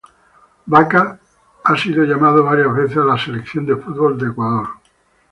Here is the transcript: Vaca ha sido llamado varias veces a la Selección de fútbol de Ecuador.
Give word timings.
Vaca 0.65 1.19
ha 1.63 1.77
sido 1.77 2.03
llamado 2.05 2.43
varias 2.43 2.73
veces 2.73 2.97
a 2.97 3.05
la 3.05 3.19
Selección 3.19 3.67
de 3.67 3.75
fútbol 3.77 4.17
de 4.17 4.29
Ecuador. 4.29 4.67